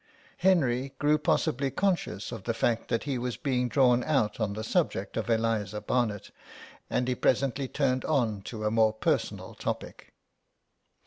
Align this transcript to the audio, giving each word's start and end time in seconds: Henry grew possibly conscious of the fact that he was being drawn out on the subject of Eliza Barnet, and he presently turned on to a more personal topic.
Henry 0.37 0.93
grew 0.97 1.19
possibly 1.19 1.69
conscious 1.69 2.31
of 2.31 2.45
the 2.45 2.55
fact 2.55 2.87
that 2.87 3.03
he 3.03 3.19
was 3.19 3.37
being 3.37 3.69
drawn 3.69 4.03
out 4.03 4.39
on 4.39 4.53
the 4.53 4.63
subject 4.63 5.15
of 5.15 5.29
Eliza 5.29 5.79
Barnet, 5.79 6.31
and 6.89 7.07
he 7.07 7.13
presently 7.13 7.67
turned 7.67 8.03
on 8.05 8.41
to 8.41 8.65
a 8.65 8.71
more 8.71 8.93
personal 8.93 9.53
topic. 9.53 10.11